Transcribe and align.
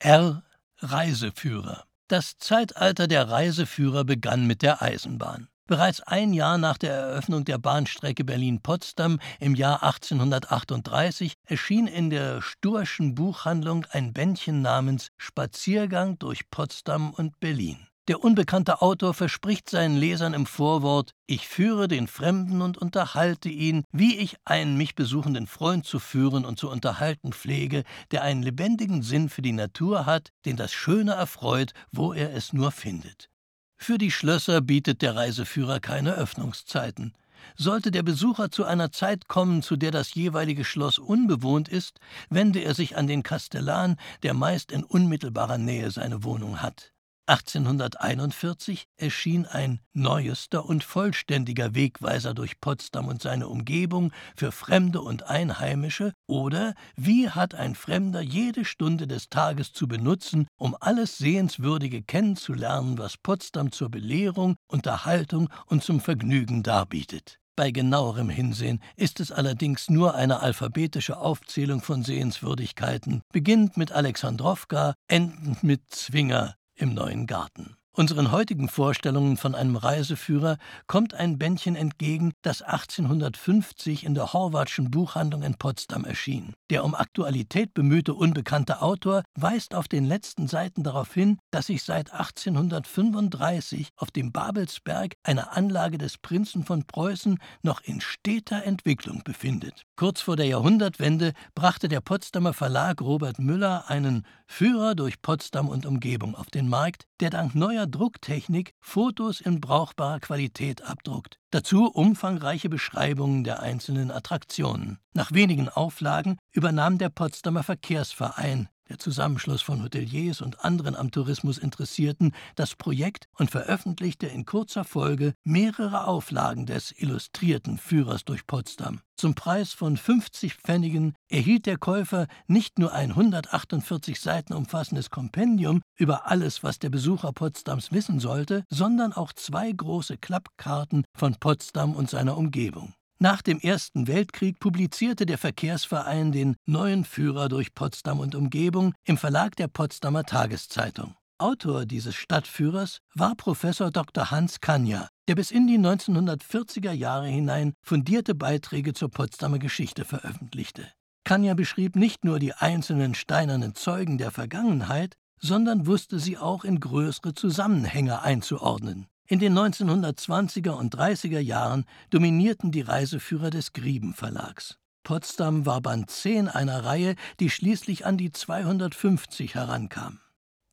R. 0.00 0.44
Reiseführer. 0.78 1.84
Das 2.06 2.38
Zeitalter 2.38 3.08
der 3.08 3.28
Reiseführer 3.28 4.04
begann 4.04 4.46
mit 4.46 4.62
der 4.62 4.80
Eisenbahn. 4.80 5.48
Bereits 5.66 6.00
ein 6.00 6.32
Jahr 6.32 6.56
nach 6.56 6.78
der 6.78 6.92
Eröffnung 6.92 7.44
der 7.44 7.58
Bahnstrecke 7.58 8.24
Berlin-Potsdam 8.24 9.18
im 9.40 9.56
Jahr 9.56 9.82
1838 9.82 11.34
erschien 11.44 11.88
in 11.88 12.10
der 12.10 12.40
Sturschen 12.42 13.16
Buchhandlung 13.16 13.86
ein 13.90 14.12
Bändchen 14.12 14.62
namens 14.62 15.08
Spaziergang 15.16 16.16
durch 16.20 16.48
Potsdam 16.48 17.10
und 17.10 17.40
Berlin. 17.40 17.88
Der 18.08 18.24
unbekannte 18.24 18.80
Autor 18.80 19.12
verspricht 19.12 19.68
seinen 19.68 19.94
Lesern 19.94 20.32
im 20.32 20.46
Vorwort: 20.46 21.12
Ich 21.26 21.46
führe 21.46 21.88
den 21.88 22.08
Fremden 22.08 22.62
und 22.62 22.78
unterhalte 22.78 23.50
ihn, 23.50 23.84
wie 23.92 24.16
ich 24.16 24.36
einen 24.46 24.78
mich 24.78 24.94
besuchenden 24.94 25.46
Freund 25.46 25.84
zu 25.84 25.98
führen 25.98 26.46
und 26.46 26.58
zu 26.58 26.70
unterhalten 26.70 27.34
pflege, 27.34 27.84
der 28.10 28.22
einen 28.22 28.42
lebendigen 28.42 29.02
Sinn 29.02 29.28
für 29.28 29.42
die 29.42 29.52
Natur 29.52 30.06
hat, 30.06 30.30
den 30.46 30.56
das 30.56 30.72
Schöne 30.72 31.12
erfreut, 31.12 31.74
wo 31.92 32.14
er 32.14 32.34
es 32.34 32.54
nur 32.54 32.70
findet. 32.70 33.28
Für 33.76 33.98
die 33.98 34.10
Schlösser 34.10 34.62
bietet 34.62 35.02
der 35.02 35.14
Reiseführer 35.14 35.78
keine 35.78 36.14
Öffnungszeiten. 36.14 37.12
Sollte 37.56 37.90
der 37.90 38.02
Besucher 38.02 38.50
zu 38.50 38.64
einer 38.64 38.90
Zeit 38.90 39.28
kommen, 39.28 39.62
zu 39.62 39.76
der 39.76 39.90
das 39.90 40.14
jeweilige 40.14 40.64
Schloss 40.64 40.98
unbewohnt 40.98 41.68
ist, 41.68 42.00
wende 42.30 42.60
er 42.60 42.74
sich 42.74 42.96
an 42.96 43.06
den 43.06 43.22
Kastellan, 43.22 43.96
der 44.22 44.32
meist 44.32 44.72
in 44.72 44.82
unmittelbarer 44.82 45.58
Nähe 45.58 45.90
seine 45.90 46.24
Wohnung 46.24 46.62
hat. 46.62 46.94
1841 47.28 48.86
erschien 48.96 49.44
ein 49.44 49.80
neuester 49.92 50.64
und 50.64 50.82
vollständiger 50.82 51.74
Wegweiser 51.74 52.32
durch 52.32 52.58
Potsdam 52.58 53.06
und 53.06 53.20
seine 53.20 53.48
Umgebung 53.48 54.12
für 54.34 54.50
Fremde 54.50 55.02
und 55.02 55.24
Einheimische 55.24 56.14
oder 56.26 56.74
Wie 56.96 57.28
hat 57.28 57.54
ein 57.54 57.74
Fremder 57.74 58.22
jede 58.22 58.64
Stunde 58.64 59.06
des 59.06 59.28
Tages 59.28 59.74
zu 59.74 59.86
benutzen, 59.86 60.46
um 60.56 60.74
alles 60.80 61.18
Sehenswürdige 61.18 62.02
kennenzulernen, 62.02 62.96
was 62.96 63.18
Potsdam 63.18 63.72
zur 63.72 63.90
Belehrung, 63.90 64.56
Unterhaltung 64.66 65.50
und 65.66 65.84
zum 65.84 66.00
Vergnügen 66.00 66.62
darbietet. 66.62 67.38
Bei 67.58 67.72
genauerem 67.72 68.30
Hinsehen 68.30 68.80
ist 68.94 69.18
es 69.18 69.32
allerdings 69.32 69.90
nur 69.90 70.14
eine 70.14 70.40
alphabetische 70.40 71.18
Aufzählung 71.18 71.82
von 71.82 72.04
Sehenswürdigkeiten, 72.04 73.20
beginnend 73.32 73.76
mit 73.76 73.90
Alexandrowka, 73.90 74.94
endend 75.08 75.64
mit 75.64 75.82
Zwinger, 75.90 76.54
im 76.78 76.94
neuen 76.94 77.26
Garten. 77.26 77.77
Unseren 77.98 78.30
heutigen 78.30 78.68
Vorstellungen 78.68 79.36
von 79.36 79.56
einem 79.56 79.74
Reiseführer 79.74 80.58
kommt 80.86 81.14
ein 81.14 81.36
Bändchen 81.36 81.74
entgegen, 81.74 82.32
das 82.42 82.62
1850 82.62 84.04
in 84.04 84.14
der 84.14 84.32
Horvatschen 84.32 84.92
Buchhandlung 84.92 85.42
in 85.42 85.56
Potsdam 85.56 86.04
erschien. 86.04 86.54
Der 86.70 86.84
um 86.84 86.94
Aktualität 86.94 87.74
bemühte 87.74 88.14
unbekannte 88.14 88.82
Autor 88.82 89.24
weist 89.34 89.74
auf 89.74 89.88
den 89.88 90.04
letzten 90.04 90.46
Seiten 90.46 90.84
darauf 90.84 91.12
hin, 91.12 91.38
dass 91.50 91.66
sich 91.66 91.82
seit 91.82 92.12
1835 92.12 93.88
auf 93.96 94.12
dem 94.12 94.30
Babelsberg 94.30 95.16
eine 95.24 95.50
Anlage 95.50 95.98
des 95.98 96.18
Prinzen 96.18 96.62
von 96.62 96.84
Preußen 96.84 97.40
noch 97.64 97.80
in 97.80 98.00
steter 98.00 98.62
Entwicklung 98.62 99.22
befindet. 99.24 99.82
Kurz 99.96 100.20
vor 100.20 100.36
der 100.36 100.46
Jahrhundertwende 100.46 101.32
brachte 101.56 101.88
der 101.88 102.00
Potsdamer 102.00 102.52
Verlag 102.52 103.00
Robert 103.00 103.40
Müller 103.40 103.90
einen 103.90 104.24
Führer 104.46 104.94
durch 104.94 105.20
Potsdam 105.20 105.68
und 105.68 105.84
Umgebung 105.84 106.36
auf 106.36 106.46
den 106.46 106.68
Markt, 106.68 107.07
der 107.20 107.30
dank 107.30 107.54
neuer 107.54 107.86
Drucktechnik 107.86 108.74
Fotos 108.80 109.40
in 109.40 109.60
brauchbarer 109.60 110.20
Qualität 110.20 110.82
abdruckt. 110.82 111.38
Dazu 111.50 111.86
umfangreiche 111.86 112.68
Beschreibungen 112.68 113.44
der 113.44 113.60
einzelnen 113.60 114.10
Attraktionen. 114.10 114.98
Nach 115.14 115.32
wenigen 115.32 115.68
Auflagen 115.68 116.38
übernahm 116.52 116.98
der 116.98 117.08
Potsdamer 117.08 117.62
Verkehrsverein 117.62 118.68
der 118.88 118.98
Zusammenschluss 118.98 119.62
von 119.62 119.82
Hoteliers 119.82 120.40
und 120.40 120.64
anderen 120.64 120.96
am 120.96 121.10
Tourismus 121.10 121.58
Interessierten, 121.58 122.32
das 122.56 122.74
Projekt 122.74 123.28
und 123.36 123.50
veröffentlichte 123.50 124.26
in 124.26 124.44
kurzer 124.44 124.84
Folge 124.84 125.34
mehrere 125.44 126.06
Auflagen 126.06 126.66
des 126.66 126.92
illustrierten 126.98 127.78
Führers 127.78 128.24
durch 128.24 128.46
Potsdam. 128.46 129.00
Zum 129.16 129.34
Preis 129.34 129.72
von 129.72 129.96
50 129.96 130.54
Pfennigen 130.54 131.14
erhielt 131.28 131.66
der 131.66 131.76
Käufer 131.76 132.28
nicht 132.46 132.78
nur 132.78 132.92
ein 132.92 133.10
148 133.10 134.20
Seiten 134.20 134.52
umfassendes 134.52 135.10
Kompendium 135.10 135.82
über 135.96 136.28
alles, 136.28 136.62
was 136.62 136.78
der 136.78 136.90
Besucher 136.90 137.32
Potsdams 137.32 137.90
wissen 137.90 138.20
sollte, 138.20 138.64
sondern 138.70 139.12
auch 139.12 139.32
zwei 139.32 139.72
große 139.72 140.18
Klappkarten 140.18 141.04
von 141.16 141.34
Potsdam 141.34 141.94
und 141.96 142.08
seiner 142.08 142.36
Umgebung. 142.36 142.94
Nach 143.20 143.42
dem 143.42 143.58
Ersten 143.58 144.06
Weltkrieg 144.06 144.60
publizierte 144.60 145.26
der 145.26 145.38
Verkehrsverein 145.38 146.30
den 146.30 146.54
Neuen 146.66 147.04
Führer 147.04 147.48
durch 147.48 147.74
Potsdam 147.74 148.20
und 148.20 148.36
Umgebung 148.36 148.94
im 149.04 149.18
Verlag 149.18 149.56
der 149.56 149.66
Potsdamer 149.66 150.22
Tageszeitung. 150.22 151.16
Autor 151.36 151.84
dieses 151.84 152.14
Stadtführers 152.14 153.00
war 153.14 153.34
Professor 153.34 153.90
Dr. 153.90 154.30
Hans 154.30 154.60
Kanja, 154.60 155.08
der 155.26 155.34
bis 155.34 155.50
in 155.50 155.66
die 155.66 155.78
1940er 155.78 156.92
Jahre 156.92 157.26
hinein 157.26 157.74
fundierte 157.82 158.36
Beiträge 158.36 158.94
zur 158.94 159.10
Potsdamer 159.10 159.58
Geschichte 159.58 160.04
veröffentlichte. 160.04 160.86
Kanja 161.24 161.54
beschrieb 161.54 161.96
nicht 161.96 162.24
nur 162.24 162.38
die 162.38 162.54
einzelnen 162.54 163.16
steinernen 163.16 163.74
Zeugen 163.74 164.18
der 164.18 164.30
Vergangenheit, 164.30 165.16
sondern 165.40 165.88
wusste 165.88 166.20
sie 166.20 166.38
auch 166.38 166.64
in 166.64 166.78
größere 166.78 167.34
Zusammenhänge 167.34 168.22
einzuordnen. 168.22 169.08
In 169.30 169.40
den 169.40 169.52
1920er 169.52 170.70
und 170.70 170.96
30er 170.96 171.38
Jahren 171.38 171.84
dominierten 172.08 172.72
die 172.72 172.80
Reiseführer 172.80 173.50
des 173.50 173.74
Grieben 173.74 174.14
Verlags. 174.14 174.78
Potsdam 175.02 175.66
war 175.66 175.82
Band 175.82 176.10
10 176.10 176.48
einer 176.48 176.82
Reihe, 176.86 177.14
die 177.38 177.50
schließlich 177.50 178.06
an 178.06 178.16
die 178.16 178.32
250 178.32 179.54
herankam. 179.54 180.20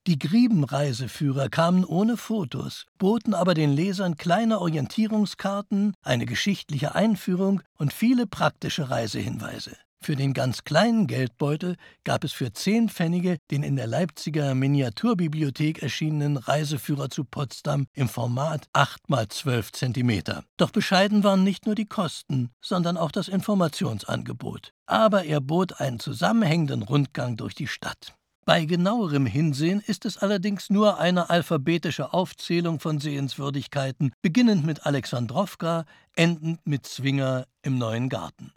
Die 0.08 0.18
Grieben-Reiseführer 0.18 1.50
kamen 1.50 1.84
ohne 1.84 2.16
Fotos, 2.16 2.86
boten 2.98 3.34
aber 3.34 3.56
den 3.56 3.74
Lesern 3.74 4.16
kleine 4.16 4.62
Orientierungskarten, 4.62 5.94
eine 6.02 6.26
geschichtliche 6.26 6.96
Einführung 6.96 7.62
und 7.78 7.92
viele 7.92 8.26
praktische 8.26 8.90
Reisehinweise. 8.90 9.76
Für 10.06 10.16
den 10.16 10.36
ganz 10.36 10.64
kleinen 10.64 11.08
Geldbeutel 11.08 11.78
gab 12.04 12.24
es 12.24 12.32
für 12.32 12.54
zehn 12.54 12.90
Pfennige 12.90 13.40
den 13.50 13.64
in 13.64 13.76
der 13.76 13.88
Leipziger 13.88 14.54
Miniaturbibliothek 14.54 15.82
erschienenen 15.82 16.38
Reiseführer 16.38 17.10
zu 17.10 17.24
Potsdam 17.24 17.88
im 17.96 18.08
Format 18.08 18.68
8 18.74 19.02
x 19.10 19.38
12 19.38 19.72
cm. 19.72 20.22
Doch 20.58 20.70
bescheiden 20.70 21.24
waren 21.24 21.44
nicht 21.44 21.66
nur 21.66 21.74
die 21.74 21.88
Kosten, 21.88 22.52
sondern 22.62 22.98
auch 22.98 23.10
das 23.10 23.28
Informationsangebot. 23.28 24.74
Aber 24.86 25.24
er 25.24 25.42
bot 25.42 25.82
einen 25.82 26.00
zusammenhängenden 26.00 26.84
Rundgang 26.84 27.36
durch 27.36 27.56
die 27.56 27.68
Stadt. 27.68 28.14
Bei 28.46 28.66
genauerem 28.66 29.26
Hinsehen 29.26 29.82
ist 29.88 30.06
es 30.06 30.20
allerdings 30.20 30.70
nur 30.70 31.00
eine 31.00 31.32
alphabetische 31.32 32.14
Aufzählung 32.14 32.80
von 32.80 33.00
Sehenswürdigkeiten, 33.00 34.12
beginnend 34.22 34.68
mit 34.68 34.86
Alexandrowka, 34.86 35.86
endend 36.16 36.60
mit 36.68 36.86
Zwinger 36.86 37.48
im 37.64 37.80
neuen 37.80 38.08
Garten. 38.08 38.54